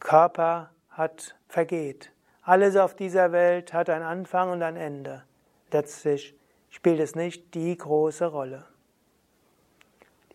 Körper 0.00 0.70
hat 0.90 1.36
vergeht. 1.48 2.12
Alles 2.42 2.76
auf 2.76 2.94
dieser 2.94 3.32
Welt 3.32 3.74
hat 3.74 3.90
einen 3.90 4.04
Anfang 4.04 4.50
und 4.50 4.62
ein 4.62 4.76
Ende. 4.76 5.24
Letztlich 5.70 6.34
spielt 6.70 7.00
es 7.00 7.14
nicht 7.14 7.54
die 7.54 7.76
große 7.76 8.26
Rolle. 8.26 8.64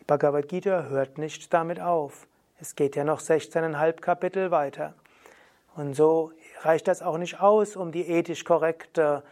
Bhagavad 0.06 0.48
Gita 0.48 0.84
hört 0.84 1.18
nicht 1.18 1.52
damit 1.54 1.80
auf. 1.80 2.28
Es 2.60 2.76
geht 2.76 2.96
ja 2.96 3.04
noch 3.04 3.20
16,5 3.20 3.94
Kapitel 3.94 4.52
weiter. 4.52 4.94
Und 5.76 5.96
so 5.96 6.32
reicht 6.66 6.88
das 6.88 7.02
auch 7.02 7.18
nicht 7.18 7.42
aus, 7.42 7.76
um 7.76 7.92
die 7.92 8.08
ethisch 8.08 8.46
korrekte 8.46 9.24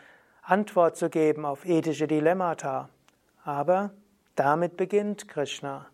Antwort 0.41 0.97
zu 0.97 1.09
geben 1.09 1.45
auf 1.45 1.65
ethische 1.65 2.07
Dilemmata. 2.07 2.89
Aber 3.43 3.91
damit 4.35 4.77
beginnt 4.77 5.27
Krishna. 5.27 5.87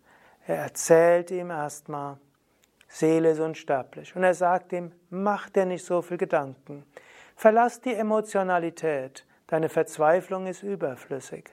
Er 0.46 0.58
erzählt 0.58 1.32
ihm 1.32 1.50
erstmal, 1.50 2.18
Seele 2.88 3.32
ist 3.32 3.40
unsterblich. 3.40 4.16
Und 4.16 4.24
er 4.24 4.34
sagt 4.34 4.72
ihm, 4.72 4.92
mach 5.10 5.50
dir 5.50 5.66
nicht 5.66 5.86
so 5.86 6.02
viel 6.02 6.18
Gedanken. 6.18 6.86
Verlass 7.36 7.82
die 7.82 7.94
Emotionalität. 7.94 9.26
Deine 9.48 9.70
Verzweiflung 9.70 10.48
ist 10.48 10.64
überflüssig. 10.64 11.50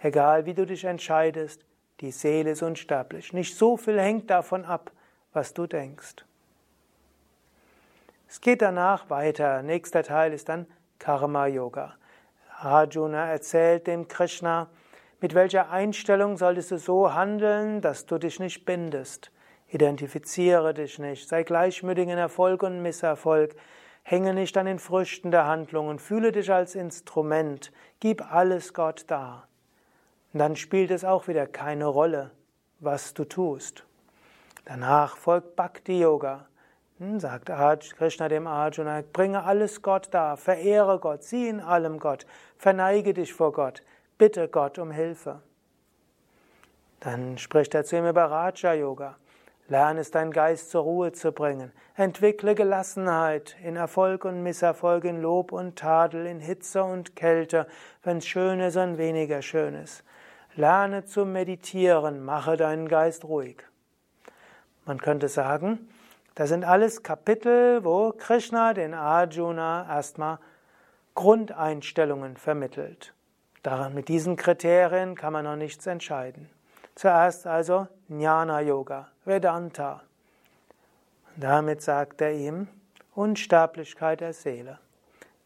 Egal 0.00 0.46
wie 0.46 0.54
du 0.54 0.66
dich 0.66 0.84
entscheidest, 0.84 1.64
die 2.00 2.10
Seele 2.10 2.52
ist 2.52 2.62
unsterblich. 2.62 3.32
Nicht 3.32 3.56
so 3.56 3.76
viel 3.76 4.00
hängt 4.00 4.30
davon 4.30 4.64
ab, 4.64 4.90
was 5.32 5.54
du 5.54 5.66
denkst. 5.66 6.24
Es 8.28 8.40
geht 8.40 8.62
danach 8.62 9.10
weiter. 9.10 9.62
Nächster 9.62 10.02
Teil 10.02 10.32
ist 10.32 10.48
dann 10.48 10.66
Karma 10.98 11.46
Yoga. 11.46 11.94
Arjuna 12.58 13.26
erzählt 13.26 13.86
dem 13.86 14.08
Krishna, 14.08 14.68
mit 15.20 15.34
welcher 15.34 15.70
Einstellung 15.70 16.36
solltest 16.36 16.70
du 16.70 16.78
so 16.78 17.14
handeln, 17.14 17.80
dass 17.80 18.06
du 18.06 18.18
dich 18.18 18.40
nicht 18.40 18.64
bindest. 18.64 19.30
Identifiziere 19.68 20.74
dich 20.74 20.98
nicht, 20.98 21.28
sei 21.28 21.42
gleichmütig 21.42 22.08
in 22.08 22.18
Erfolg 22.18 22.62
und 22.62 22.82
Misserfolg, 22.82 23.54
hänge 24.02 24.34
nicht 24.34 24.56
an 24.56 24.66
den 24.66 24.78
Früchten 24.78 25.30
der 25.30 25.46
Handlungen, 25.46 25.98
fühle 25.98 26.30
dich 26.30 26.52
als 26.52 26.74
Instrument, 26.74 27.72
gib 28.00 28.30
alles 28.32 28.74
Gott 28.74 29.04
dar. 29.08 29.48
Und 30.32 30.40
dann 30.40 30.56
spielt 30.56 30.90
es 30.90 31.04
auch 31.04 31.26
wieder 31.26 31.46
keine 31.46 31.86
Rolle, 31.86 32.30
was 32.80 33.14
du 33.14 33.24
tust. 33.24 33.84
Danach 34.64 35.16
folgt 35.16 35.56
Bhakti 35.56 36.00
Yoga. 36.00 36.46
Sagt 37.18 37.50
Krishna 37.96 38.28
dem 38.28 38.46
Arjuna, 38.46 39.02
bringe 39.12 39.44
alles 39.44 39.82
Gott 39.82 40.08
dar, 40.12 40.36
verehre 40.36 40.98
Gott, 40.98 41.22
sieh 41.22 41.48
in 41.48 41.60
allem 41.60 41.98
Gott, 41.98 42.26
verneige 42.56 43.14
dich 43.14 43.32
vor 43.32 43.52
Gott, 43.52 43.82
bitte 44.18 44.48
Gott 44.48 44.78
um 44.78 44.90
Hilfe. 44.90 45.40
Dann 47.00 47.36
spricht 47.36 47.74
er 47.74 47.84
zu 47.84 47.96
ihm 47.96 48.06
über 48.06 48.24
Raja 48.24 48.72
Yoga. 48.72 49.16
Lerne 49.68 50.00
es, 50.00 50.10
deinen 50.10 50.30
Geist 50.30 50.70
zur 50.70 50.82
Ruhe 50.82 51.12
zu 51.12 51.32
bringen. 51.32 51.72
Entwickle 51.96 52.54
Gelassenheit 52.54 53.56
in 53.62 53.76
Erfolg 53.76 54.24
und 54.24 54.42
Misserfolg, 54.42 55.04
in 55.04 55.22
Lob 55.22 55.52
und 55.52 55.76
Tadel, 55.76 56.26
in 56.26 56.40
Hitze 56.40 56.84
und 56.84 57.16
Kälte, 57.16 57.66
wenn 58.02 58.18
es 58.18 58.26
schön 58.26 58.60
ist 58.60 58.76
und 58.76 58.98
weniger 58.98 59.40
schön 59.40 59.74
ist. 59.74 60.04
Lerne 60.54 61.04
zu 61.04 61.24
meditieren, 61.24 62.24
mache 62.24 62.56
deinen 62.56 62.88
Geist 62.88 63.24
ruhig. 63.24 63.62
Man 64.84 65.00
könnte 65.00 65.28
sagen, 65.28 65.88
das 66.34 66.48
sind 66.48 66.64
alles 66.64 67.02
Kapitel, 67.02 67.84
wo 67.84 68.12
Krishna 68.12 68.74
den 68.74 68.94
Arjuna 68.94 69.86
erstmal 69.88 70.38
Grundeinstellungen 71.14 72.36
vermittelt. 72.36 73.14
Daran, 73.62 73.94
mit 73.94 74.08
diesen 74.08 74.36
Kriterien 74.36 75.14
kann 75.14 75.32
man 75.32 75.44
noch 75.44 75.56
nichts 75.56 75.86
entscheiden. 75.86 76.50
Zuerst 76.96 77.46
also 77.46 77.88
Jnana 78.08 78.60
Yoga, 78.60 79.08
Vedanta. 79.24 80.02
Damit 81.36 81.82
sagt 81.82 82.20
er 82.20 82.32
ihm 82.32 82.68
Unsterblichkeit 83.14 84.20
der 84.20 84.32
Seele. 84.32 84.78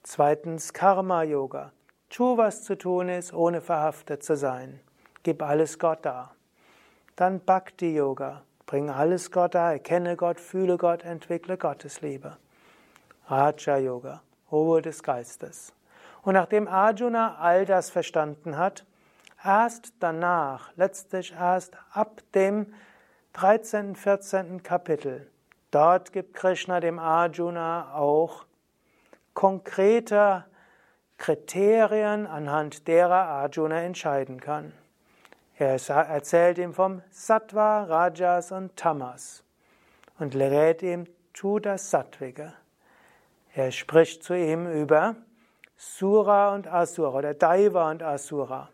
Zweitens 0.02 0.72
Karma 0.72 1.22
Yoga. 1.22 1.72
Tu, 2.08 2.36
was 2.36 2.64
zu 2.64 2.76
tun 2.76 3.10
ist, 3.10 3.34
ohne 3.34 3.60
verhaftet 3.60 4.22
zu 4.22 4.36
sein. 4.36 4.80
Gib 5.22 5.42
alles 5.42 5.78
Gott 5.78 6.04
dar. 6.04 6.34
Dann 7.16 7.40
Bhakti 7.40 7.94
Yoga. 7.94 8.42
Bring 8.68 8.90
alles 8.90 9.30
Gott 9.30 9.54
dar, 9.54 9.72
erkenne 9.72 10.14
Gott, 10.14 10.38
fühle 10.38 10.76
Gott, 10.76 11.02
entwickle 11.02 11.56
Gottesliebe. 11.56 12.36
Raja 13.26 13.78
Yoga. 13.78 14.20
Ruhe 14.52 14.82
des 14.82 15.02
Geistes. 15.02 15.72
Und 16.20 16.34
nachdem 16.34 16.68
Arjuna 16.68 17.36
all 17.36 17.64
das 17.64 17.88
verstanden 17.88 18.58
hat, 18.58 18.84
erst 19.42 19.94
danach, 20.00 20.70
letztlich 20.76 21.32
erst 21.32 21.78
ab 21.94 22.20
dem 22.34 22.74
13., 23.32 23.96
14. 23.96 24.62
Kapitel, 24.62 25.30
dort 25.70 26.12
gibt 26.12 26.34
Krishna 26.34 26.80
dem 26.80 26.98
Arjuna 26.98 27.94
auch 27.94 28.44
konkrete 29.32 30.44
Kriterien, 31.16 32.26
anhand 32.26 32.86
derer 32.86 33.28
Arjuna 33.28 33.80
entscheiden 33.80 34.40
kann. 34.40 34.74
Er 35.58 35.80
erzählt 35.88 36.58
ihm 36.58 36.72
vom 36.72 37.02
Sattva, 37.10 37.82
Rajas 37.82 38.52
und 38.52 38.76
Tamas 38.76 39.42
und 40.20 40.36
rät 40.36 40.82
ihm, 40.82 41.06
tu 41.32 41.58
das 41.58 41.90
Sattvige. 41.90 42.52
Er 43.54 43.72
spricht 43.72 44.22
zu 44.22 44.34
ihm 44.34 44.70
über 44.70 45.16
Sura 45.76 46.54
und 46.54 46.68
Asura 46.68 47.18
oder 47.18 47.34
Daiva 47.34 47.90
und 47.90 48.04
Asura. 48.04 48.70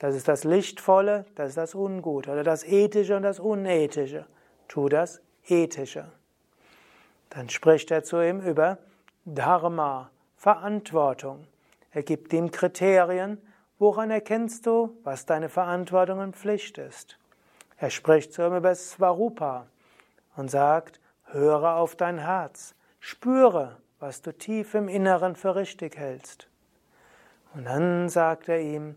Das 0.00 0.16
ist 0.16 0.26
das 0.26 0.42
Lichtvolle, 0.42 1.26
das 1.36 1.50
ist 1.50 1.58
das 1.58 1.74
Ungute. 1.76 2.32
Oder 2.32 2.42
das 2.42 2.64
Ethische 2.64 3.16
und 3.16 3.22
das 3.22 3.38
Unethische. 3.38 4.26
Tu 4.66 4.88
das 4.88 5.20
Ethische. 5.46 6.10
Dann 7.30 7.48
spricht 7.48 7.92
er 7.92 8.02
zu 8.02 8.20
ihm 8.20 8.40
über 8.40 8.78
Dharma, 9.24 10.10
Verantwortung. 10.36 11.46
Er 11.92 12.02
gibt 12.02 12.32
ihm 12.32 12.50
Kriterien, 12.50 13.40
woran 13.78 14.10
erkennst 14.10 14.66
du, 14.66 14.96
was 15.04 15.26
deine 15.26 15.48
Verantwortung 15.48 16.18
und 16.18 16.36
Pflicht 16.36 16.78
ist. 16.78 17.18
Er 17.76 17.90
spricht 17.90 18.32
zu 18.32 18.42
ihm 18.42 18.56
über 18.56 18.74
Svarupa 18.74 19.66
und 20.36 20.50
sagt, 20.50 21.00
höre 21.24 21.76
auf 21.76 21.96
dein 21.96 22.18
Herz, 22.18 22.74
spüre, 23.00 23.76
was 23.98 24.22
du 24.22 24.32
tief 24.32 24.74
im 24.74 24.88
Inneren 24.88 25.36
für 25.36 25.54
richtig 25.56 25.96
hältst. 25.96 26.48
Und 27.54 27.64
dann 27.64 28.08
sagt 28.08 28.48
er 28.48 28.60
ihm, 28.60 28.96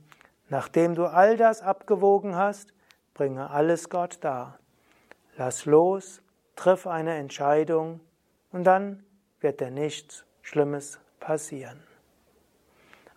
nachdem 0.50 0.96
du 0.96 1.06
all 1.06 1.38
das 1.38 1.62
abgewogen 1.62 2.36
hast, 2.36 2.74
bringe 3.13 3.50
alles 3.50 3.89
Gott 3.89 4.20
dar. 4.22 4.60
Lass 5.38 5.65
los, 5.65 6.22
triff 6.56 6.88
eine 6.88 7.15
Entscheidung 7.15 8.02
und 8.52 8.65
dann 8.65 9.04
wird 9.39 9.62
dir 9.62 9.72
nichts 9.72 10.26
Schlimmes 10.42 11.00
passieren. 11.20 11.88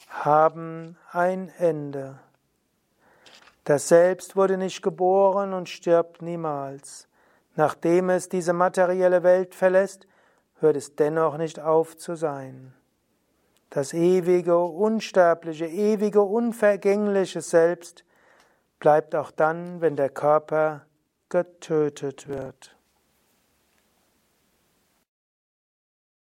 haben 0.10 0.98
ein 1.12 1.54
Ende. 1.60 2.18
Das 3.64 3.88
Selbst 3.88 4.36
wurde 4.36 4.58
nicht 4.58 4.82
geboren 4.82 5.54
und 5.54 5.70
stirbt 5.70 6.24
niemals. 6.24 7.08
Nachdem 7.56 8.10
es 8.10 8.28
diese 8.28 8.54
materielle 8.54 9.22
Welt 9.22 9.54
verlässt, 9.54 10.08
hört 10.60 10.76
es 10.76 10.95
dennoch 10.95 11.38
nicht 11.38 11.60
auf 11.60 11.98
zu 11.98 12.15
sein. 12.15 12.74
Das 13.69 13.93
ewige, 13.93 14.58
unsterbliche, 14.58 15.67
ewige, 15.67 16.22
unvergängliche 16.22 17.41
Selbst 17.41 18.04
bleibt 18.80 19.15
auch 19.15 19.32
dann, 19.32 19.82
wenn 19.82 19.95
der 19.95 20.10
Körper 20.10 20.86
getötet 21.30 22.28
wird. 22.28 22.79